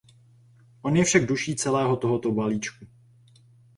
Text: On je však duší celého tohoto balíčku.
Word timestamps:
On 0.83 0.95
je 0.97 1.03
však 1.05 1.25
duší 1.29 1.55
celého 1.55 1.93
tohoto 1.97 2.31
balíčku. 2.33 2.87